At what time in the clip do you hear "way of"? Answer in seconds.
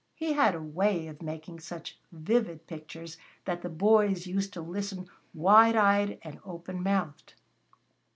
0.63-1.21